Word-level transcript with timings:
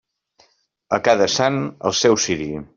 A 0.97 0.99
cada 1.09 1.29
sant, 1.35 1.61
el 1.91 1.97
seu 2.03 2.21
ciri. 2.27 2.53